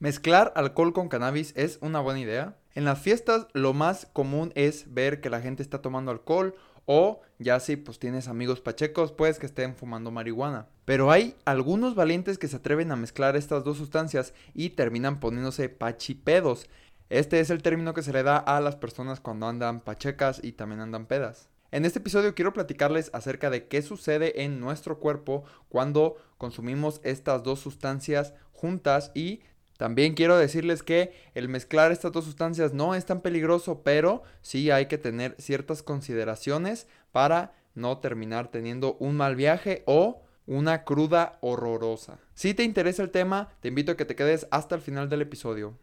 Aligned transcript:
¿Mezclar 0.00 0.52
alcohol 0.54 0.92
con 0.92 1.08
cannabis 1.08 1.52
es 1.56 1.78
una 1.80 1.98
buena 1.98 2.20
idea? 2.20 2.56
En 2.76 2.84
las 2.84 3.00
fiestas 3.00 3.48
lo 3.52 3.72
más 3.72 4.06
común 4.12 4.52
es 4.54 4.94
ver 4.94 5.20
que 5.20 5.28
la 5.28 5.40
gente 5.40 5.60
está 5.60 5.82
tomando 5.82 6.12
alcohol 6.12 6.54
o 6.86 7.20
ya 7.40 7.58
si 7.58 7.74
pues 7.74 7.98
tienes 7.98 8.28
amigos 8.28 8.60
pachecos 8.60 9.10
pues 9.10 9.40
que 9.40 9.46
estén 9.46 9.74
fumando 9.74 10.12
marihuana. 10.12 10.68
Pero 10.84 11.10
hay 11.10 11.34
algunos 11.44 11.96
valientes 11.96 12.38
que 12.38 12.46
se 12.46 12.54
atreven 12.54 12.92
a 12.92 12.96
mezclar 12.96 13.34
estas 13.34 13.64
dos 13.64 13.76
sustancias 13.76 14.34
y 14.54 14.70
terminan 14.70 15.18
poniéndose 15.18 15.68
pachipedos. 15.68 16.68
Este 17.10 17.40
es 17.40 17.50
el 17.50 17.62
término 17.62 17.92
que 17.92 18.02
se 18.02 18.12
le 18.12 18.22
da 18.22 18.36
a 18.36 18.60
las 18.60 18.76
personas 18.76 19.18
cuando 19.18 19.48
andan 19.48 19.80
pachecas 19.80 20.38
y 20.44 20.52
también 20.52 20.80
andan 20.80 21.06
pedas. 21.06 21.48
En 21.72 21.84
este 21.84 21.98
episodio 21.98 22.36
quiero 22.36 22.52
platicarles 22.52 23.10
acerca 23.12 23.50
de 23.50 23.66
qué 23.66 23.82
sucede 23.82 24.44
en 24.44 24.60
nuestro 24.60 25.00
cuerpo 25.00 25.42
cuando 25.68 26.18
consumimos 26.38 27.00
estas 27.02 27.42
dos 27.42 27.58
sustancias 27.58 28.32
juntas 28.52 29.10
y 29.12 29.40
también 29.78 30.14
quiero 30.14 30.36
decirles 30.36 30.82
que 30.82 31.12
el 31.34 31.48
mezclar 31.48 31.92
estas 31.92 32.10
dos 32.10 32.24
sustancias 32.24 32.72
no 32.74 32.96
es 32.96 33.06
tan 33.06 33.20
peligroso, 33.20 33.82
pero 33.84 34.24
sí 34.42 34.72
hay 34.72 34.86
que 34.86 34.98
tener 34.98 35.36
ciertas 35.38 35.84
consideraciones 35.84 36.88
para 37.12 37.54
no 37.76 37.98
terminar 37.98 38.48
teniendo 38.48 38.96
un 38.98 39.16
mal 39.16 39.36
viaje 39.36 39.84
o 39.86 40.20
una 40.46 40.82
cruda 40.82 41.38
horrorosa. 41.42 42.18
Si 42.34 42.54
te 42.54 42.64
interesa 42.64 43.04
el 43.04 43.10
tema, 43.10 43.50
te 43.60 43.68
invito 43.68 43.92
a 43.92 43.96
que 43.96 44.04
te 44.04 44.16
quedes 44.16 44.48
hasta 44.50 44.74
el 44.74 44.80
final 44.80 45.08
del 45.08 45.22
episodio. 45.22 45.78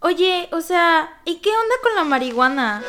Oye, 0.00 0.50
o 0.52 0.60
sea, 0.60 1.22
¿y 1.24 1.36
qué 1.36 1.48
onda 1.48 1.74
con 1.82 1.94
la 1.94 2.04
marihuana? 2.04 2.84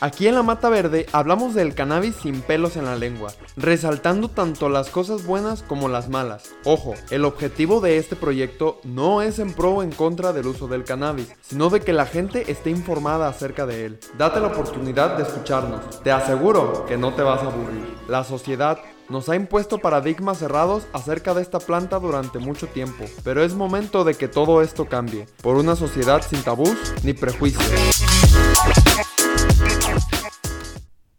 Aquí 0.00 0.26
en 0.26 0.34
la 0.34 0.42
Mata 0.42 0.68
Verde 0.68 1.06
hablamos 1.12 1.54
del 1.54 1.74
cannabis 1.74 2.16
sin 2.16 2.40
pelos 2.42 2.76
en 2.76 2.84
la 2.84 2.96
lengua, 2.96 3.32
resaltando 3.56 4.28
tanto 4.28 4.68
las 4.68 4.88
cosas 4.88 5.24
buenas 5.24 5.62
como 5.62 5.88
las 5.88 6.08
malas. 6.08 6.50
Ojo, 6.64 6.94
el 7.10 7.24
objetivo 7.24 7.80
de 7.80 7.98
este 7.98 8.16
proyecto 8.16 8.80
no 8.84 9.22
es 9.22 9.38
en 9.38 9.52
pro 9.52 9.70
o 9.70 9.82
en 9.82 9.92
contra 9.92 10.32
del 10.32 10.46
uso 10.46 10.68
del 10.68 10.84
cannabis, 10.84 11.28
sino 11.42 11.70
de 11.70 11.80
que 11.80 11.92
la 11.92 12.06
gente 12.06 12.50
esté 12.50 12.70
informada 12.70 13.28
acerca 13.28 13.66
de 13.66 13.86
él. 13.86 14.00
Date 14.18 14.40
la 14.40 14.48
oportunidad 14.48 15.16
de 15.16 15.24
escucharnos, 15.24 16.02
te 16.02 16.10
aseguro 16.10 16.86
que 16.86 16.96
no 16.96 17.14
te 17.14 17.22
vas 17.22 17.42
a 17.42 17.46
aburrir. 17.46 17.94
La 18.08 18.24
sociedad 18.24 18.78
nos 19.08 19.28
ha 19.28 19.36
impuesto 19.36 19.78
paradigmas 19.78 20.38
cerrados 20.38 20.84
acerca 20.92 21.34
de 21.34 21.42
esta 21.42 21.58
planta 21.58 21.98
durante 21.98 22.38
mucho 22.38 22.66
tiempo, 22.66 23.04
pero 23.22 23.44
es 23.44 23.54
momento 23.54 24.04
de 24.04 24.14
que 24.14 24.28
todo 24.28 24.62
esto 24.62 24.86
cambie, 24.86 25.26
por 25.42 25.56
una 25.56 25.76
sociedad 25.76 26.22
sin 26.26 26.42
tabús 26.42 26.76
ni 27.02 27.12
prejuicios. 27.12 27.62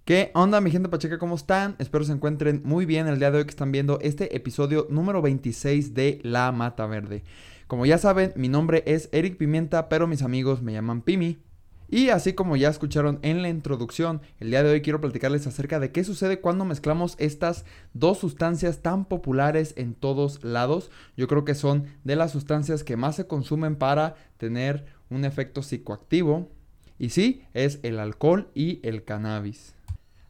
¿Qué 0.06 0.32
onda 0.34 0.60
mi 0.60 0.70
gente 0.70 0.90
pacheca? 0.90 1.18
¿Cómo 1.18 1.36
están? 1.36 1.78
Espero 1.80 2.04
se 2.04 2.12
encuentren 2.12 2.62
muy 2.66 2.86
bien 2.86 3.08
el 3.08 3.20
día 3.20 3.32
de 3.32 3.38
hoy 3.38 3.44
que 3.46 3.52
están 3.52 3.72
viendo 3.72 4.00
este 4.02 4.36
episodio 4.36 4.86
número 4.90 5.22
26 5.22 5.94
de 5.94 6.20
La 6.24 6.52
Mata 6.52 6.86
Verde. 6.88 7.24
Como 7.68 7.86
ya 7.86 7.98
saben, 7.98 8.34
mi 8.36 8.50
nombre 8.50 8.84
es 8.86 9.08
Eric 9.14 9.38
Pimienta, 9.38 9.88
pero 9.88 10.06
mis 10.06 10.22
amigos 10.22 10.62
me 10.62 10.74
llaman 10.74 11.04
Pimi. 11.04 11.38
Y 11.90 12.10
así 12.10 12.34
como 12.34 12.58
ya 12.58 12.68
escucharon 12.68 13.20
en 13.22 13.42
la 13.42 13.48
introducción, 13.48 14.20
el 14.42 14.50
día 14.50 14.62
de 14.62 14.72
hoy 14.72 14.82
quiero 14.82 15.00
platicarles 15.00 15.48
acerca 15.48 15.80
de 15.80 15.94
qué 15.94 16.04
sucede 16.04 16.42
cuando 16.42 16.66
mezclamos 16.66 17.16
estas 17.18 17.64
dos 17.94 18.18
sustancias 18.18 18.82
tan 18.82 19.06
populares 19.06 19.74
en 19.78 19.94
todos 19.94 20.44
lados. 20.44 20.92
Yo 21.16 21.30
creo 21.30 21.46
que 21.46 21.56
son 21.56 21.86
de 22.04 22.18
las 22.18 22.34
sustancias 22.34 22.84
que 22.84 22.98
más 22.98 23.16
se 23.16 23.26
consumen 23.26 23.78
para 23.78 24.16
tener 24.36 24.84
un 25.10 25.24
efecto 25.24 25.64
psicoactivo. 25.64 26.52
Y 27.00 27.12
sí, 27.12 27.44
es 27.54 27.80
el 27.84 28.00
alcohol 28.00 28.50
y 28.54 28.82
el 28.84 29.06
cannabis. 29.06 29.73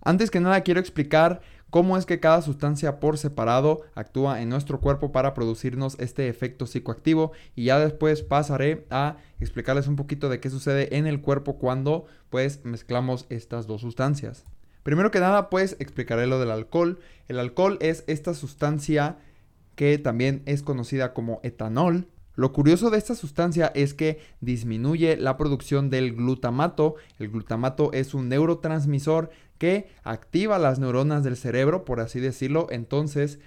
Antes 0.05 0.31
que 0.31 0.41
nada 0.41 0.61
quiero 0.61 0.81
explicar 0.81 1.41
cómo 1.69 1.97
es 1.97 2.05
que 2.05 2.19
cada 2.19 2.41
sustancia 2.41 2.99
por 2.99 3.17
separado 3.17 3.81
actúa 3.95 4.41
en 4.41 4.49
nuestro 4.49 4.81
cuerpo 4.81 5.13
para 5.13 5.33
producirnos 5.33 5.97
este 5.97 6.27
efecto 6.27 6.67
psicoactivo 6.67 7.31
y 7.55 7.65
ya 7.65 7.79
después 7.79 8.21
pasaré 8.21 8.85
a 8.89 9.15
explicarles 9.39 9.87
un 9.87 9.95
poquito 9.95 10.27
de 10.27 10.41
qué 10.41 10.49
sucede 10.49 10.97
en 10.97 11.07
el 11.07 11.21
cuerpo 11.21 11.57
cuando 11.57 12.05
pues 12.29 12.65
mezclamos 12.65 13.25
estas 13.29 13.65
dos 13.65 13.79
sustancias. 13.79 14.43
Primero 14.83 15.09
que 15.09 15.21
nada 15.21 15.49
pues 15.49 15.77
explicaré 15.79 16.27
lo 16.27 16.37
del 16.37 16.51
alcohol. 16.51 16.99
El 17.29 17.39
alcohol 17.39 17.77
es 17.79 18.03
esta 18.07 18.33
sustancia 18.33 19.17
que 19.75 19.97
también 19.97 20.43
es 20.45 20.63
conocida 20.63 21.13
como 21.13 21.39
etanol 21.43 22.07
lo 22.35 22.51
curioso 22.51 22.89
de 22.89 22.97
esta 22.97 23.15
sustancia 23.15 23.71
es 23.75 23.93
que 23.93 24.19
disminuye 24.41 25.17
la 25.17 25.37
producción 25.37 25.89
del 25.89 26.15
glutamato. 26.15 26.95
El 27.19 27.29
glutamato 27.29 27.93
es 27.93 28.13
un 28.13 28.27
neurotransmisor 28.29 29.29
que 29.59 29.87
activa 30.03 30.57
las 30.57 30.79
neuronas 30.79 31.23
del 31.23 31.37
cerebro, 31.37 31.85
por 31.85 31.99
así 31.99 32.19
decirlo. 32.19 32.67
Entonces, 32.71 33.39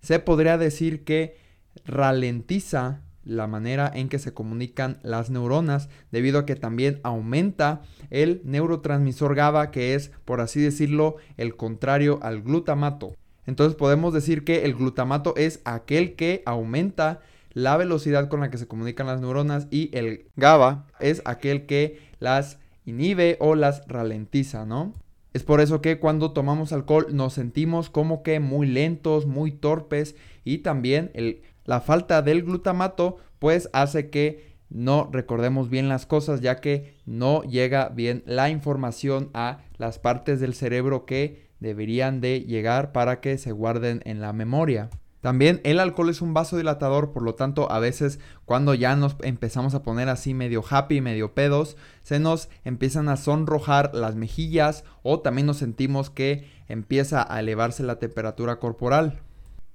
se 0.00 0.18
podría 0.18 0.58
decir 0.58 1.04
que 1.04 1.36
ralentiza 1.84 3.02
la 3.24 3.46
manera 3.46 3.88
en 3.94 4.08
que 4.08 4.18
se 4.18 4.34
comunican 4.34 4.98
las 5.02 5.30
neuronas, 5.30 5.88
debido 6.10 6.40
a 6.40 6.46
que 6.46 6.56
también 6.56 6.98
aumenta 7.04 7.82
el 8.10 8.40
neurotransmisor 8.44 9.36
GABA, 9.36 9.70
que 9.70 9.94
es, 9.94 10.10
por 10.24 10.40
así 10.40 10.60
decirlo, 10.60 11.16
el 11.36 11.54
contrario 11.54 12.18
al 12.22 12.42
glutamato. 12.42 13.14
Entonces 13.46 13.76
podemos 13.76 14.12
decir 14.12 14.44
que 14.44 14.64
el 14.64 14.74
glutamato 14.74 15.34
es 15.36 15.60
aquel 15.64 16.16
que 16.16 16.42
aumenta 16.46 17.20
la 17.52 17.76
velocidad 17.76 18.28
con 18.28 18.40
la 18.40 18.50
que 18.50 18.58
se 18.58 18.66
comunican 18.66 19.06
las 19.06 19.20
neuronas 19.20 19.68
y 19.70 19.90
el 19.96 20.26
GABA 20.36 20.86
es 21.00 21.22
aquel 21.24 21.66
que 21.66 22.00
las 22.18 22.58
inhibe 22.84 23.36
o 23.40 23.54
las 23.54 23.86
ralentiza, 23.86 24.66
¿no? 24.66 24.94
Es 25.32 25.44
por 25.44 25.60
eso 25.60 25.80
que 25.80 25.98
cuando 25.98 26.32
tomamos 26.32 26.72
alcohol 26.72 27.06
nos 27.10 27.32
sentimos 27.34 27.88
como 27.88 28.22
que 28.22 28.38
muy 28.38 28.66
lentos, 28.66 29.26
muy 29.26 29.50
torpes 29.50 30.14
y 30.44 30.58
también 30.58 31.10
la 31.64 31.80
falta 31.80 32.20
del 32.20 32.42
glutamato 32.42 33.16
pues 33.38 33.70
hace 33.72 34.10
que 34.10 34.52
no 34.68 35.08
recordemos 35.10 35.70
bien 35.70 35.88
las 35.88 36.06
cosas 36.06 36.40
ya 36.40 36.56
que 36.56 36.94
no 37.06 37.42
llega 37.44 37.88
bien 37.88 38.22
la 38.26 38.50
información 38.50 39.30
a 39.32 39.60
las 39.78 39.98
partes 39.98 40.40
del 40.40 40.54
cerebro 40.54 41.06
que 41.06 41.48
deberían 41.60 42.20
de 42.20 42.40
llegar 42.40 42.92
para 42.92 43.20
que 43.20 43.38
se 43.38 43.52
guarden 43.52 44.02
en 44.04 44.20
la 44.20 44.32
memoria. 44.32 44.90
También 45.22 45.60
el 45.62 45.78
alcohol 45.78 46.10
es 46.10 46.20
un 46.20 46.34
vasodilatador, 46.34 47.12
por 47.12 47.22
lo 47.22 47.36
tanto 47.36 47.70
a 47.70 47.78
veces 47.78 48.18
cuando 48.44 48.74
ya 48.74 48.96
nos 48.96 49.14
empezamos 49.22 49.72
a 49.74 49.84
poner 49.84 50.08
así 50.08 50.34
medio 50.34 50.64
happy, 50.68 51.00
medio 51.00 51.32
pedos, 51.32 51.76
se 52.02 52.18
nos 52.18 52.48
empiezan 52.64 53.08
a 53.08 53.16
sonrojar 53.16 53.94
las 53.94 54.16
mejillas 54.16 54.82
o 55.04 55.20
también 55.20 55.46
nos 55.46 55.58
sentimos 55.58 56.10
que 56.10 56.50
empieza 56.68 57.24
a 57.32 57.38
elevarse 57.38 57.84
la 57.84 58.00
temperatura 58.00 58.56
corporal. 58.56 59.20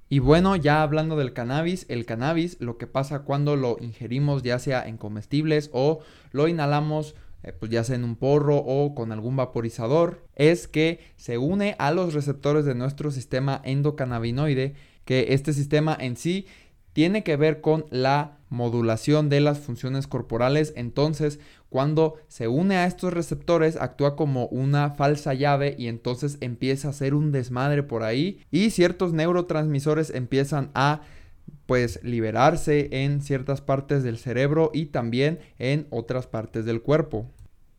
Y 0.10 0.20
bueno, 0.20 0.58
ya 0.58 0.84
hablando 0.84 1.16
del 1.16 1.32
cannabis, 1.32 1.86
el 1.88 2.06
cannabis 2.06 2.58
lo 2.60 2.78
que 2.78 2.88
pasa 2.88 3.20
cuando 3.20 3.56
lo 3.56 3.78
ingerimos 3.80 4.44
ya 4.44 4.60
sea 4.60 4.86
en 4.86 4.98
comestibles 4.98 5.70
o 5.72 6.02
lo 6.34 6.50
inhalamos 6.50 7.16
eh, 7.44 7.54
pues 7.54 7.72
ya 7.72 7.86
sea 7.86 7.96
en 7.96 8.04
un 8.04 8.18
porro 8.18 8.58
o 8.58 8.94
con 8.96 9.14
algún 9.14 9.38
vaporizador, 9.38 10.26
es 10.36 10.68
que 10.68 11.00
se 11.16 11.38
une 11.38 11.78
a 11.80 11.92
los 11.92 12.14
receptores 12.14 12.66
de 12.66 12.76
nuestro 12.76 13.12
sistema 13.12 13.62
endocannabinoide 13.64 14.76
que 15.08 15.28
este 15.30 15.54
sistema 15.54 15.98
en 16.00 16.18
sí 16.18 16.46
tiene 16.92 17.24
que 17.24 17.38
ver 17.38 17.62
con 17.62 17.86
la 17.90 18.38
modulación 18.50 19.30
de 19.30 19.40
las 19.40 19.60
funciones 19.60 20.06
corporales. 20.06 20.74
Entonces, 20.76 21.40
cuando 21.70 22.16
se 22.28 22.50
une 22.50 22.76
a 22.76 22.86
estos 22.86 23.14
receptores, 23.14 23.78
actúa 23.78 24.18
como 24.18 24.48
una 24.48 24.92
falsa 24.92 25.34
llave 25.34 25.76
y 25.80 25.88
entonces 25.88 26.38
empieza 26.42 26.90
a 26.90 26.92
hacer 26.92 27.14
un 27.14 27.32
desmadre 27.32 27.84
por 27.84 28.04
ahí 28.04 28.42
y 28.52 28.70
ciertos 28.72 29.14
neurotransmisores 29.14 30.10
empiezan 30.10 30.72
a 30.74 31.02
pues 31.66 32.02
liberarse 32.04 32.90
en 32.92 33.22
ciertas 33.22 33.62
partes 33.62 34.04
del 34.04 34.18
cerebro 34.18 34.72
y 34.74 34.88
también 34.88 35.40
en 35.60 35.88
otras 35.90 36.28
partes 36.28 36.66
del 36.66 36.82
cuerpo. 36.82 37.32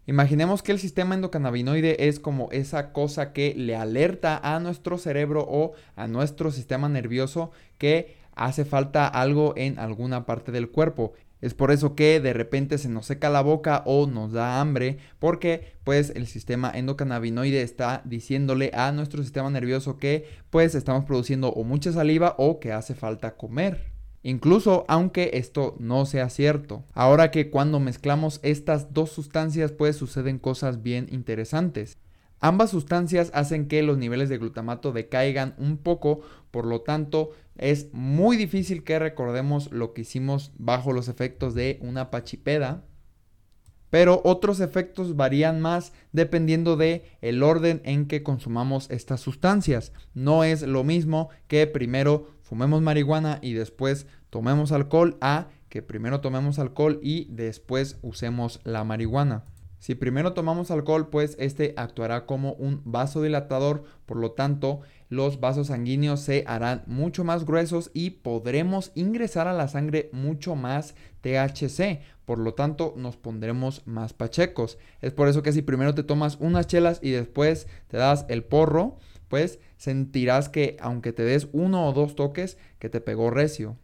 Imaginemos 0.08 0.62
que 0.62 0.72
el 0.72 0.78
sistema 0.78 1.14
endocannabinoide 1.14 2.08
es 2.08 2.18
como 2.18 2.48
esa 2.50 2.94
cosa 2.94 3.34
que 3.34 3.52
le 3.54 3.76
alerta 3.76 4.40
a 4.42 4.58
nuestro 4.58 4.96
cerebro 4.96 5.44
o 5.46 5.74
a 5.96 6.08
nuestro 6.08 6.50
sistema 6.50 6.88
nervioso 6.88 7.50
que 7.76 8.16
hace 8.34 8.64
falta 8.64 9.06
algo 9.06 9.52
en 9.58 9.78
alguna 9.78 10.24
parte 10.24 10.50
del 10.50 10.70
cuerpo. 10.70 11.12
Es 11.42 11.52
por 11.52 11.70
eso 11.70 11.94
que 11.94 12.20
de 12.20 12.32
repente 12.32 12.78
se 12.78 12.88
nos 12.88 13.04
seca 13.04 13.28
la 13.28 13.42
boca 13.42 13.82
o 13.84 14.06
nos 14.06 14.32
da 14.32 14.62
hambre 14.62 14.96
porque 15.18 15.74
pues 15.84 16.10
el 16.16 16.26
sistema 16.26 16.72
endocannabinoide 16.74 17.60
está 17.60 18.00
diciéndole 18.06 18.70
a 18.72 18.90
nuestro 18.92 19.22
sistema 19.22 19.50
nervioso 19.50 19.98
que 19.98 20.24
pues 20.48 20.74
estamos 20.74 21.04
produciendo 21.04 21.50
o 21.50 21.64
mucha 21.64 21.92
saliva 21.92 22.34
o 22.38 22.60
que 22.60 22.72
hace 22.72 22.94
falta 22.94 23.36
comer. 23.36 23.97
Incluso 24.22 24.84
aunque 24.88 25.30
esto 25.34 25.76
no 25.78 26.04
sea 26.06 26.28
cierto. 26.28 26.84
Ahora 26.92 27.30
que 27.30 27.50
cuando 27.50 27.80
mezclamos 27.80 28.40
estas 28.42 28.92
dos 28.92 29.10
sustancias 29.10 29.72
pues 29.72 29.96
suceden 29.96 30.38
cosas 30.38 30.82
bien 30.82 31.06
interesantes. 31.10 31.98
Ambas 32.40 32.70
sustancias 32.70 33.30
hacen 33.34 33.66
que 33.66 33.82
los 33.82 33.98
niveles 33.98 34.28
de 34.28 34.38
glutamato 34.38 34.92
decaigan 34.92 35.54
un 35.58 35.76
poco, 35.76 36.20
por 36.50 36.66
lo 36.66 36.82
tanto 36.82 37.32
es 37.56 37.88
muy 37.92 38.36
difícil 38.36 38.84
que 38.84 38.98
recordemos 39.00 39.72
lo 39.72 39.92
que 39.92 40.02
hicimos 40.02 40.52
bajo 40.56 40.92
los 40.92 41.08
efectos 41.08 41.54
de 41.54 41.78
una 41.82 42.10
pachipeda. 42.10 42.84
Pero 43.90 44.20
otros 44.24 44.60
efectos 44.60 45.16
varían 45.16 45.60
más 45.60 45.92
dependiendo 46.12 46.76
de 46.76 47.04
el 47.22 47.42
orden 47.42 47.80
en 47.84 48.06
que 48.06 48.22
consumamos 48.22 48.90
estas 48.90 49.20
sustancias. 49.20 49.92
No 50.14 50.44
es 50.44 50.62
lo 50.62 50.84
mismo 50.84 51.30
que 51.48 51.66
primero 51.66 52.28
fumemos 52.48 52.80
marihuana 52.80 53.38
y 53.42 53.52
después 53.52 54.06
tomemos 54.30 54.72
alcohol 54.72 55.18
a 55.20 55.48
que 55.68 55.82
primero 55.82 56.22
tomemos 56.22 56.58
alcohol 56.58 56.98
y 57.02 57.26
después 57.30 57.98
usemos 58.00 58.60
la 58.64 58.84
marihuana. 58.84 59.44
Si 59.78 59.94
primero 59.94 60.32
tomamos 60.32 60.70
alcohol, 60.70 61.08
pues 61.08 61.36
este 61.38 61.74
actuará 61.76 62.26
como 62.26 62.54
un 62.54 62.80
vasodilatador, 62.84 63.84
por 64.06 64.16
lo 64.16 64.32
tanto, 64.32 64.80
los 65.08 65.40
vasos 65.40 65.68
sanguíneos 65.68 66.20
se 66.20 66.42
harán 66.46 66.82
mucho 66.86 67.22
más 67.22 67.44
gruesos 67.44 67.90
y 67.94 68.10
podremos 68.10 68.92
ingresar 68.94 69.46
a 69.46 69.52
la 69.52 69.68
sangre 69.68 70.08
mucho 70.12 70.56
más 70.56 70.94
THC, 71.20 72.00
por 72.24 72.38
lo 72.38 72.54
tanto 72.54 72.94
nos 72.96 73.16
pondremos 73.16 73.86
más 73.86 74.14
pachecos. 74.14 74.78
Es 75.00 75.12
por 75.12 75.28
eso 75.28 75.42
que 75.42 75.52
si 75.52 75.62
primero 75.62 75.94
te 75.94 76.02
tomas 76.02 76.38
unas 76.40 76.66
chelas 76.66 76.98
y 77.00 77.10
después 77.10 77.68
te 77.86 77.98
das 77.98 78.24
el 78.28 78.44
porro, 78.44 78.96
pues 79.28 79.58
sentirás 79.76 80.48
que 80.48 80.76
aunque 80.80 81.12
te 81.12 81.22
des 81.22 81.48
uno 81.52 81.86
o 81.86 81.92
dos 81.92 82.16
toques, 82.16 82.58
que 82.78 82.88
te 82.88 83.00
pegó 83.00 83.30
recio. 83.30 83.76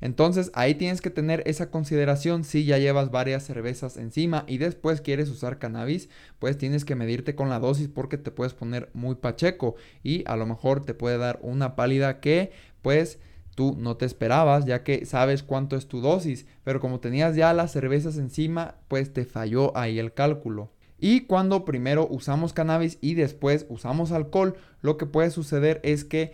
Entonces 0.00 0.50
ahí 0.54 0.74
tienes 0.74 1.00
que 1.00 1.10
tener 1.10 1.42
esa 1.46 1.70
consideración 1.70 2.44
si 2.44 2.64
ya 2.64 2.78
llevas 2.78 3.10
varias 3.10 3.42
cervezas 3.42 3.96
encima 3.96 4.44
y 4.46 4.58
después 4.58 5.00
quieres 5.00 5.28
usar 5.28 5.58
cannabis, 5.58 6.08
pues 6.38 6.56
tienes 6.56 6.84
que 6.84 6.94
medirte 6.94 7.34
con 7.34 7.48
la 7.48 7.58
dosis 7.58 7.88
porque 7.88 8.16
te 8.16 8.30
puedes 8.30 8.54
poner 8.54 8.90
muy 8.94 9.16
pacheco 9.16 9.74
y 10.04 10.22
a 10.26 10.36
lo 10.36 10.46
mejor 10.46 10.84
te 10.84 10.94
puede 10.94 11.18
dar 11.18 11.40
una 11.42 11.74
pálida 11.74 12.20
que 12.20 12.52
pues 12.80 13.18
tú 13.56 13.74
no 13.76 13.96
te 13.96 14.06
esperabas 14.06 14.66
ya 14.66 14.84
que 14.84 15.04
sabes 15.04 15.42
cuánto 15.42 15.74
es 15.74 15.88
tu 15.88 16.00
dosis, 16.00 16.46
pero 16.62 16.78
como 16.78 17.00
tenías 17.00 17.34
ya 17.34 17.52
las 17.52 17.72
cervezas 17.72 18.16
encima, 18.16 18.76
pues 18.86 19.12
te 19.12 19.24
falló 19.24 19.76
ahí 19.76 19.98
el 19.98 20.14
cálculo. 20.14 20.70
Y 20.98 21.22
cuando 21.22 21.64
primero 21.64 22.06
usamos 22.10 22.52
cannabis 22.52 22.98
y 23.00 23.14
después 23.14 23.66
usamos 23.68 24.12
alcohol, 24.12 24.56
lo 24.82 24.96
que 24.96 25.06
puede 25.06 25.30
suceder 25.30 25.80
es 25.84 26.04
que 26.04 26.32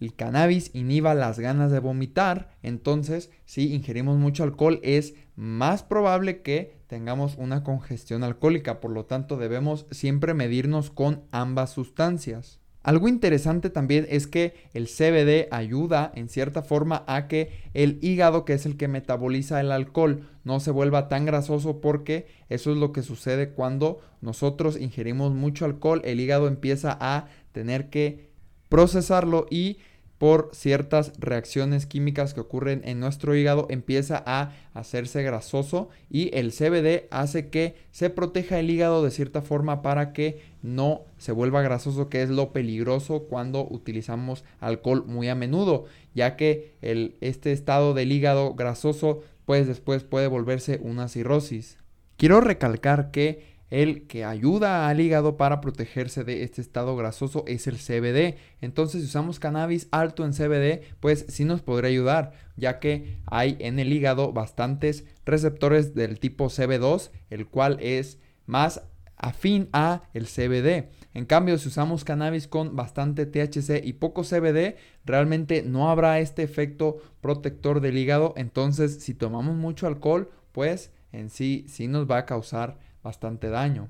el 0.00 0.14
cannabis 0.14 0.70
inhiba 0.74 1.14
las 1.14 1.38
ganas 1.38 1.70
de 1.72 1.80
vomitar, 1.80 2.56
entonces 2.62 3.30
si 3.44 3.74
ingerimos 3.74 4.16
mucho 4.16 4.44
alcohol 4.44 4.80
es 4.82 5.14
más 5.34 5.82
probable 5.82 6.42
que 6.42 6.78
tengamos 6.86 7.36
una 7.36 7.64
congestión 7.64 8.24
alcohólica, 8.24 8.80
por 8.80 8.92
lo 8.92 9.04
tanto 9.04 9.36
debemos 9.36 9.86
siempre 9.90 10.34
medirnos 10.34 10.90
con 10.90 11.24
ambas 11.30 11.70
sustancias. 11.70 12.60
Algo 12.82 13.08
interesante 13.08 13.70
también 13.70 14.06
es 14.08 14.26
que 14.26 14.54
el 14.72 14.86
CBD 14.86 15.48
ayuda 15.50 16.12
en 16.14 16.28
cierta 16.28 16.62
forma 16.62 17.04
a 17.06 17.26
que 17.26 17.50
el 17.74 17.98
hígado, 18.02 18.44
que 18.44 18.54
es 18.54 18.66
el 18.66 18.76
que 18.76 18.88
metaboliza 18.88 19.60
el 19.60 19.72
alcohol, 19.72 20.28
no 20.44 20.60
se 20.60 20.70
vuelva 20.70 21.08
tan 21.08 21.26
grasoso 21.26 21.80
porque 21.80 22.26
eso 22.48 22.72
es 22.72 22.78
lo 22.78 22.92
que 22.92 23.02
sucede 23.02 23.50
cuando 23.50 24.00
nosotros 24.20 24.80
ingerimos 24.80 25.34
mucho 25.34 25.64
alcohol, 25.64 26.00
el 26.04 26.20
hígado 26.20 26.48
empieza 26.48 26.96
a 27.00 27.26
tener 27.52 27.90
que 27.90 28.30
procesarlo 28.68 29.46
y 29.50 29.78
por 30.18 30.50
ciertas 30.52 31.12
reacciones 31.18 31.86
químicas 31.86 32.34
que 32.34 32.40
ocurren 32.40 32.82
en 32.84 32.98
nuestro 32.98 33.36
hígado 33.36 33.66
empieza 33.70 34.22
a 34.26 34.52
hacerse 34.74 35.22
grasoso 35.22 35.88
y 36.10 36.36
el 36.36 36.52
CBD 36.52 37.06
hace 37.10 37.48
que 37.48 37.76
se 37.92 38.10
proteja 38.10 38.58
el 38.58 38.68
hígado 38.68 39.04
de 39.04 39.12
cierta 39.12 39.42
forma 39.42 39.80
para 39.80 40.12
que 40.12 40.42
no 40.60 41.02
se 41.18 41.30
vuelva 41.30 41.62
grasoso, 41.62 42.08
que 42.08 42.22
es 42.22 42.30
lo 42.30 42.52
peligroso 42.52 43.24
cuando 43.28 43.66
utilizamos 43.70 44.44
alcohol 44.58 45.04
muy 45.06 45.28
a 45.28 45.36
menudo, 45.36 45.84
ya 46.14 46.36
que 46.36 46.74
este 47.20 47.52
estado 47.52 47.94
del 47.94 48.10
hígado 48.10 48.54
grasoso 48.54 49.22
pues 49.44 49.66
después 49.66 50.02
puede 50.02 50.26
volverse 50.26 50.80
una 50.82 51.08
cirrosis. 51.08 51.78
Quiero 52.16 52.40
recalcar 52.40 53.12
que 53.12 53.47
el 53.70 54.06
que 54.06 54.24
ayuda 54.24 54.88
al 54.88 55.00
hígado 55.00 55.36
para 55.36 55.60
protegerse 55.60 56.24
de 56.24 56.42
este 56.42 56.60
estado 56.60 56.96
grasoso 56.96 57.44
es 57.46 57.66
el 57.66 57.76
CBD. 57.76 58.38
Entonces, 58.60 59.02
si 59.02 59.08
usamos 59.08 59.38
cannabis 59.38 59.88
alto 59.90 60.24
en 60.24 60.32
CBD, 60.32 60.82
pues 61.00 61.26
sí 61.28 61.44
nos 61.44 61.62
podría 61.62 61.90
ayudar, 61.90 62.32
ya 62.56 62.78
que 62.78 63.18
hay 63.26 63.56
en 63.60 63.78
el 63.78 63.92
hígado 63.92 64.32
bastantes 64.32 65.04
receptores 65.24 65.94
del 65.94 66.18
tipo 66.18 66.46
CB2, 66.46 67.10
el 67.30 67.46
cual 67.46 67.78
es 67.80 68.18
más 68.46 68.82
afín 69.16 69.68
a 69.72 70.02
el 70.14 70.26
CBD. 70.26 70.88
En 71.12 71.26
cambio, 71.26 71.58
si 71.58 71.68
usamos 71.68 72.04
cannabis 72.04 72.46
con 72.46 72.76
bastante 72.76 73.26
THC 73.26 73.84
y 73.84 73.94
poco 73.94 74.22
CBD, 74.22 74.76
realmente 75.04 75.62
no 75.62 75.90
habrá 75.90 76.20
este 76.20 76.42
efecto 76.42 76.98
protector 77.20 77.80
del 77.80 77.98
hígado. 77.98 78.34
Entonces, 78.36 79.02
si 79.02 79.14
tomamos 79.14 79.56
mucho 79.56 79.86
alcohol, 79.86 80.30
pues 80.52 80.92
en 81.12 81.30
sí 81.30 81.66
sí 81.68 81.88
nos 81.88 82.08
va 82.08 82.18
a 82.18 82.26
causar 82.26 82.78
bastante 83.08 83.48
daño. 83.48 83.88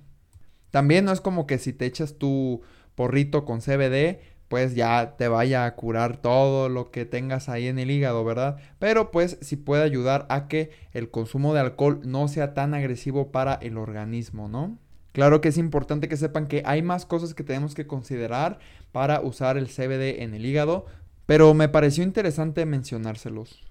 También 0.71 1.05
no 1.05 1.13
es 1.13 1.21
como 1.21 1.47
que 1.47 1.59
si 1.59 1.73
te 1.73 1.87
echas 1.87 2.19
tu 2.19 2.63
porrito 2.95 3.45
con 3.45 3.61
CBD, 3.61 4.21
pues 4.47 4.77
ya 4.77 5.17
te 5.19 5.27
vaya 5.27 5.67
a 5.67 5.75
curar 5.75 6.19
todo 6.19 6.69
lo 6.69 6.93
que 6.93 7.05
tengas 7.05 7.49
ahí 7.49 7.67
en 7.67 7.81
el 7.81 7.91
hígado, 7.91 8.25
¿verdad? 8.25 8.59
Pero 8.79 9.11
pues 9.11 9.39
sí 9.41 9.57
puede 9.57 9.83
ayudar 9.83 10.27
a 10.31 10.47
que 10.47 10.71
el 10.93 11.11
consumo 11.11 11.53
de 11.53 11.61
alcohol 11.61 12.01
no 12.05 12.29
sea 12.29 12.55
tan 12.55 12.75
agresivo 12.75 13.33
para 13.33 13.55
el 13.55 13.77
organismo, 13.77 14.49
¿no? 14.49 14.79
Claro 15.13 15.41
que 15.41 15.49
es 15.49 15.59
importante 15.59 16.09
que 16.09 16.17
sepan 16.17 16.47
que 16.47 16.63
hay 16.65 16.81
más 16.81 17.05
cosas 17.05 17.35
que 17.35 17.43
tenemos 17.43 17.75
que 17.75 17.89
considerar 17.89 18.61
para 18.93 19.21
usar 19.21 19.59
el 19.59 19.67
CBD 19.67 20.23
en 20.23 20.33
el 20.33 20.47
hígado, 20.47 20.87
pero 21.27 21.53
me 21.55 21.69
pareció 21.69 22.05
interesante 22.05 22.65
mencionárselos. 22.67 23.67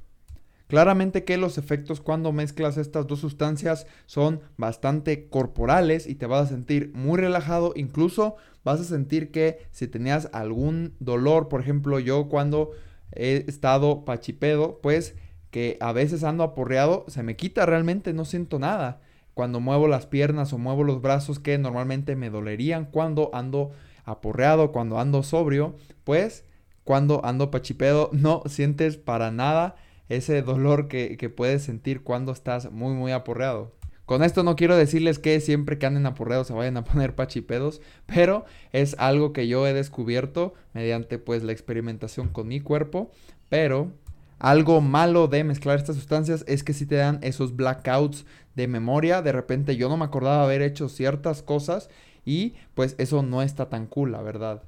Claramente 0.68 1.24
que 1.24 1.38
los 1.38 1.58
efectos 1.58 2.02
cuando 2.02 2.34
mezclas 2.34 2.78
estas 2.78 3.08
dos 3.08 3.20
sustancias 3.20 3.88
son 4.06 4.42
bastante 4.58 5.30
corporales 5.30 6.08
y 6.08 6.16
te 6.16 6.26
vas 6.26 6.48
a 6.48 6.50
sentir 6.50 6.92
muy 6.94 7.18
relajado, 7.18 7.72
incluso 7.76 8.36
vas 8.66 8.82
a 8.82 8.84
sentir 8.84 9.32
que 9.32 9.66
si 9.72 9.88
tenías 9.88 10.30
algún 10.34 10.94
dolor, 11.00 11.48
por 11.48 11.62
ejemplo 11.62 12.00
yo 12.00 12.28
cuando 12.28 12.72
he 13.14 13.46
estado 13.48 14.04
pachipedo, 14.04 14.80
pues 14.82 15.16
que 15.52 15.78
a 15.80 15.94
veces 15.94 16.26
ando 16.26 16.44
aporreado, 16.44 17.06
se 17.08 17.24
me 17.24 17.38
quita 17.38 17.66
realmente, 17.66 18.12
no 18.12 18.26
siento 18.26 18.60
nada. 18.60 19.00
Cuando 19.34 19.62
muevo 19.62 19.88
las 19.88 20.06
piernas 20.06 20.52
o 20.52 20.58
muevo 20.58 20.84
los 20.84 21.02
brazos 21.02 21.40
que 21.40 21.58
normalmente 21.58 22.18
me 22.18 22.30
dolerían 22.30 22.86
cuando 22.86 23.30
ando 23.34 23.72
aporreado, 24.04 24.74
cuando 24.74 25.00
ando 25.00 25.24
sobrio, 25.24 25.76
pues 26.04 26.44
cuando 26.84 27.24
ando 27.24 27.52
pachipedo 27.52 28.10
no 28.14 28.44
sientes 28.48 28.98
para 28.98 29.32
nada 29.32 29.76
ese 30.10 30.42
dolor 30.42 30.88
que, 30.88 31.34
puedes 31.36 31.64
sentir 31.64 32.02
cuando 32.02 32.32
estás 32.32 32.72
muy, 32.72 32.94
muy 32.94 33.12
aporreado. 33.12 33.76
Con 34.06 34.24
esto 34.24 34.44
no 34.44 34.56
quiero 34.56 34.78
decirles 34.78 35.20
que 35.20 35.40
siempre 35.42 35.78
que 35.78 35.86
anden 35.86 36.06
apurreados 36.06 36.48
se 36.48 36.54
vayan 36.54 36.78
a 36.78 36.84
poner 36.86 37.14
pachipedos, 37.14 37.82
pero 38.06 38.46
es 38.72 38.96
algo 39.00 39.34
que 39.34 39.48
yo 39.50 39.68
he 39.68 39.74
descubierto 39.74 40.54
mediante 40.74 41.20
pues 41.20 41.44
la 41.44 41.52
experimentación 41.52 42.30
con 42.30 42.48
mi 42.48 42.62
cuerpo, 42.62 43.12
pero 43.50 43.92
algo 44.40 44.82
malo 44.82 45.28
de 45.28 45.44
mezclar 45.44 45.78
estas 45.78 45.96
sustancias 45.96 46.46
es 46.48 46.64
que 46.64 46.74
si 46.74 46.86
te 46.86 46.96
dan 46.96 47.20
esos 47.22 47.56
blackouts 47.56 48.26
de 48.56 48.68
memoria, 48.68 49.22
de 49.22 49.32
repente 49.32 49.76
yo 49.76 49.90
no 49.90 49.98
me 49.98 50.06
acordaba 50.06 50.44
haber 50.44 50.62
hecho 50.62 50.90
ciertas 50.90 51.42
cosas 51.42 51.90
y 52.24 52.54
pues 52.76 52.96
eso 53.00 53.24
no 53.24 53.42
está 53.42 53.70
tan 53.70 53.88
cool, 53.88 54.12
la 54.12 54.22
verdad. 54.22 54.64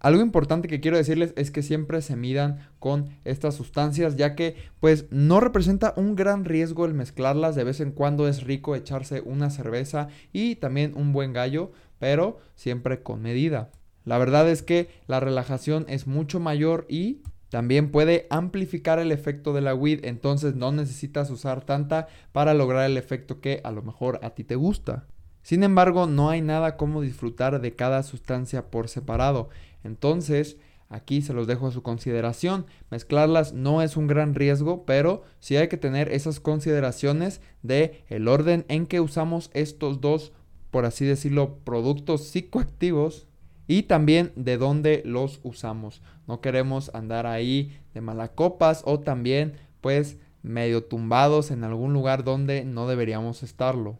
Algo 0.00 0.22
importante 0.22 0.68
que 0.68 0.80
quiero 0.80 0.96
decirles 0.96 1.32
es 1.36 1.50
que 1.50 1.62
siempre 1.62 2.02
se 2.02 2.14
midan 2.14 2.68
con 2.78 3.08
estas 3.24 3.56
sustancias 3.56 4.16
ya 4.16 4.36
que 4.36 4.54
pues 4.78 5.06
no 5.10 5.40
representa 5.40 5.92
un 5.96 6.14
gran 6.14 6.44
riesgo 6.44 6.84
el 6.84 6.94
mezclarlas, 6.94 7.56
de 7.56 7.64
vez 7.64 7.80
en 7.80 7.90
cuando 7.90 8.28
es 8.28 8.44
rico 8.44 8.76
echarse 8.76 9.22
una 9.22 9.50
cerveza 9.50 10.08
y 10.32 10.56
también 10.56 10.92
un 10.94 11.12
buen 11.12 11.32
gallo, 11.32 11.72
pero 11.98 12.38
siempre 12.54 13.02
con 13.02 13.22
medida. 13.22 13.70
La 14.04 14.18
verdad 14.18 14.48
es 14.48 14.62
que 14.62 14.88
la 15.06 15.18
relajación 15.20 15.84
es 15.88 16.06
mucho 16.06 16.38
mayor 16.38 16.86
y 16.88 17.22
también 17.48 17.90
puede 17.90 18.26
amplificar 18.30 18.98
el 18.98 19.10
efecto 19.10 19.52
de 19.52 19.62
la 19.62 19.74
weed, 19.74 20.04
entonces 20.04 20.54
no 20.54 20.70
necesitas 20.70 21.30
usar 21.30 21.64
tanta 21.64 22.06
para 22.32 22.54
lograr 22.54 22.88
el 22.88 22.96
efecto 22.96 23.40
que 23.40 23.60
a 23.64 23.72
lo 23.72 23.82
mejor 23.82 24.20
a 24.22 24.30
ti 24.30 24.44
te 24.44 24.54
gusta. 24.54 25.06
Sin 25.42 25.62
embargo, 25.62 26.06
no 26.06 26.28
hay 26.28 26.42
nada 26.42 26.76
como 26.76 27.00
disfrutar 27.00 27.60
de 27.62 27.74
cada 27.74 28.02
sustancia 28.02 28.70
por 28.70 28.88
separado. 28.88 29.48
Entonces, 29.88 30.58
aquí 30.90 31.22
se 31.22 31.32
los 31.32 31.46
dejo 31.46 31.66
a 31.66 31.72
su 31.72 31.82
consideración. 31.82 32.66
Mezclarlas 32.90 33.54
no 33.54 33.80
es 33.80 33.96
un 33.96 34.06
gran 34.06 34.34
riesgo, 34.34 34.84
pero 34.84 35.22
sí 35.40 35.56
hay 35.56 35.68
que 35.68 35.78
tener 35.78 36.12
esas 36.12 36.40
consideraciones 36.40 37.40
de 37.62 38.04
el 38.08 38.28
orden 38.28 38.66
en 38.68 38.86
que 38.86 39.00
usamos 39.00 39.50
estos 39.54 40.02
dos, 40.02 40.32
por 40.70 40.84
así 40.84 41.06
decirlo, 41.06 41.56
productos 41.64 42.24
psicoactivos 42.24 43.26
y 43.66 43.84
también 43.84 44.32
de 44.36 44.58
dónde 44.58 45.02
los 45.06 45.40
usamos. 45.42 46.02
No 46.26 46.42
queremos 46.42 46.94
andar 46.94 47.26
ahí 47.26 47.80
de 47.94 48.02
malacopas 48.02 48.82
o 48.84 49.00
también 49.00 49.54
pues 49.80 50.18
medio 50.42 50.84
tumbados 50.84 51.50
en 51.50 51.64
algún 51.64 51.94
lugar 51.94 52.24
donde 52.24 52.64
no 52.66 52.86
deberíamos 52.86 53.42
estarlo. 53.42 53.98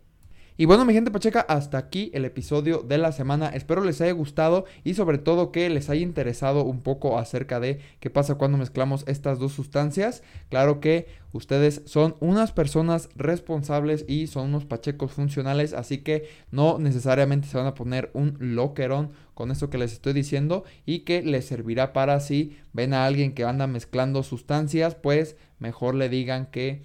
Y 0.60 0.64
bueno, 0.64 0.84
mi 0.84 0.92
gente 0.92 1.12
Pacheca, 1.12 1.42
hasta 1.42 1.78
aquí 1.78 2.10
el 2.14 2.24
episodio 2.24 2.78
de 2.82 2.98
la 2.98 3.12
semana. 3.12 3.46
Espero 3.50 3.84
les 3.84 4.00
haya 4.00 4.10
gustado 4.10 4.64
y 4.82 4.94
sobre 4.94 5.18
todo 5.18 5.52
que 5.52 5.70
les 5.70 5.88
haya 5.88 6.02
interesado 6.02 6.64
un 6.64 6.80
poco 6.80 7.16
acerca 7.16 7.60
de 7.60 7.78
qué 8.00 8.10
pasa 8.10 8.34
cuando 8.34 8.58
mezclamos 8.58 9.04
estas 9.06 9.38
dos 9.38 9.52
sustancias. 9.52 10.24
Claro 10.48 10.80
que 10.80 11.06
ustedes 11.32 11.82
son 11.86 12.16
unas 12.18 12.50
personas 12.50 13.08
responsables 13.14 14.04
y 14.08 14.26
son 14.26 14.48
unos 14.48 14.64
pachecos 14.64 15.12
funcionales, 15.12 15.74
así 15.74 15.98
que 15.98 16.28
no 16.50 16.80
necesariamente 16.80 17.46
se 17.46 17.56
van 17.56 17.68
a 17.68 17.74
poner 17.74 18.10
un 18.12 18.36
loquerón 18.40 19.12
con 19.34 19.52
esto 19.52 19.70
que 19.70 19.78
les 19.78 19.92
estoy 19.92 20.12
diciendo 20.12 20.64
y 20.84 21.00
que 21.00 21.22
les 21.22 21.46
servirá 21.46 21.92
para 21.92 22.18
si 22.18 22.58
ven 22.72 22.94
a 22.94 23.06
alguien 23.06 23.32
que 23.32 23.44
anda 23.44 23.68
mezclando 23.68 24.24
sustancias, 24.24 24.96
pues 24.96 25.36
mejor 25.60 25.94
le 25.94 26.08
digan 26.08 26.46
que 26.50 26.82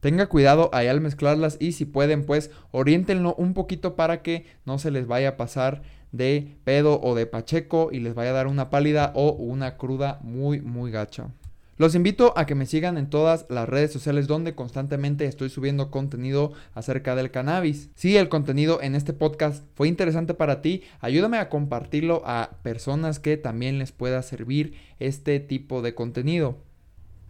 Tenga 0.00 0.26
cuidado 0.26 0.70
ahí 0.72 0.86
al 0.86 1.00
mezclarlas 1.00 1.56
y 1.60 1.72
si 1.72 1.84
pueden 1.84 2.24
pues 2.24 2.50
orientenlo 2.70 3.34
un 3.34 3.52
poquito 3.52 3.96
para 3.96 4.22
que 4.22 4.46
no 4.64 4.78
se 4.78 4.90
les 4.90 5.06
vaya 5.06 5.30
a 5.30 5.36
pasar 5.36 5.82
de 6.12 6.56
pedo 6.64 7.00
o 7.00 7.14
de 7.14 7.26
pacheco 7.26 7.90
y 7.90 7.98
les 7.98 8.14
vaya 8.14 8.30
a 8.30 8.34
dar 8.34 8.46
una 8.46 8.70
pálida 8.70 9.12
o 9.14 9.32
una 9.32 9.76
cruda 9.76 10.20
muy 10.22 10.60
muy 10.60 10.90
gacha. 10.90 11.28
Los 11.78 11.94
invito 11.94 12.32
a 12.36 12.44
que 12.44 12.56
me 12.56 12.66
sigan 12.66 12.98
en 12.98 13.08
todas 13.08 13.46
las 13.48 13.68
redes 13.68 13.92
sociales 13.92 14.26
donde 14.26 14.56
constantemente 14.56 15.26
estoy 15.26 15.48
subiendo 15.48 15.92
contenido 15.92 16.52
acerca 16.74 17.14
del 17.14 17.30
cannabis. 17.30 17.90
Si 17.94 18.16
el 18.16 18.28
contenido 18.28 18.82
en 18.82 18.96
este 18.96 19.12
podcast 19.12 19.64
fue 19.74 19.86
interesante 19.86 20.34
para 20.34 20.60
ti, 20.60 20.82
ayúdame 21.00 21.38
a 21.38 21.48
compartirlo 21.48 22.22
a 22.24 22.50
personas 22.62 23.20
que 23.20 23.36
también 23.36 23.78
les 23.78 23.92
pueda 23.92 24.22
servir 24.22 24.74
este 24.98 25.38
tipo 25.38 25.80
de 25.80 25.94
contenido. 25.94 26.67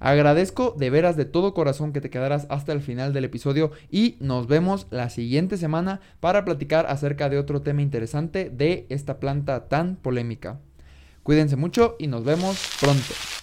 Agradezco 0.01 0.75
de 0.79 0.91
veras 0.91 1.17
de 1.17 1.25
todo 1.25 1.55
corazón 1.55 1.93
que 1.93 2.01
te 2.01 2.11
quedaras 2.11 2.47
hasta 2.51 2.73
el 2.73 2.81
final 2.81 3.13
del 3.13 3.25
episodio 3.25 3.73
y 3.91 4.17
nos 4.21 4.47
vemos 4.47 4.87
la 4.91 5.11
siguiente 5.11 5.57
semana 5.57 6.01
para 6.21 6.45
platicar 6.45 6.87
acerca 6.87 7.29
de 7.29 7.39
otro 7.39 7.63
tema 7.63 7.83
interesante 7.83 8.51
de 8.51 8.87
esta 8.91 9.19
planta 9.19 9.69
tan 9.69 9.97
polémica. 9.97 10.61
Cuídense 11.23 11.57
mucho 11.57 11.97
y 11.99 12.07
nos 12.07 12.25
vemos 12.25 12.59
pronto. 12.81 13.38